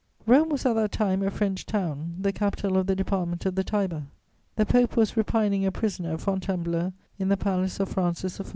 Rome 0.25 0.49
was 0.49 0.65
at 0.65 0.73
that 0.73 0.91
time 0.91 1.21
a 1.21 1.29
French 1.29 1.63
town, 1.67 2.15
the 2.19 2.31
capital 2.33 2.75
of 2.75 2.87
the 2.87 2.95
Department 2.95 3.45
of 3.45 3.53
the 3.53 3.63
Tiber. 3.63 4.07
The 4.55 4.65
Pope 4.65 4.97
was 4.97 5.15
repining 5.15 5.63
a 5.63 5.71
prisoner 5.71 6.13
at 6.15 6.21
Fontainebleau, 6.21 6.93
in 7.19 7.29
the 7.29 7.37
palace 7.37 7.79
of 7.79 7.87
Francis 7.89 8.41
I. 8.41 8.45